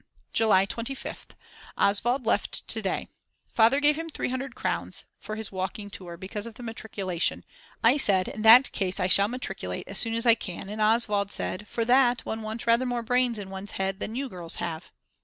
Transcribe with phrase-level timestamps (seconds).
[0.33, 1.35] July 25th.
[1.77, 3.07] Oswald left to day.
[3.53, 7.45] Father gave him 300 crowns for his walking tour, because of the matriculation.
[7.83, 11.31] I said: "In that case I shall matriculate as soon as I can" and Oswald
[11.31, 14.89] said: "For that one wants rather more brains in one's head than you girls have."